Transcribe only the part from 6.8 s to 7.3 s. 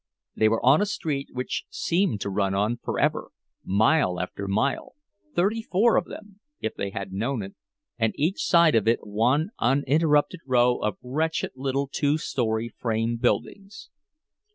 had